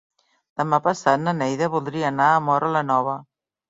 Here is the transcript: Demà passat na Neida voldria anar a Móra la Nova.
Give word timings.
Demà 0.61 0.79
passat 0.87 1.23
na 1.27 1.35
Neida 1.43 1.71
voldria 1.77 2.11
anar 2.13 2.35
a 2.39 2.45
Móra 2.51 2.77
la 2.81 2.87
Nova. 2.93 3.21